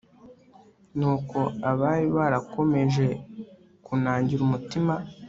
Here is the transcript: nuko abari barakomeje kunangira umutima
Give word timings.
nuko 0.97 1.39
abari 1.69 2.07
barakomeje 2.17 3.05
kunangira 3.85 4.41
umutima 4.47 4.93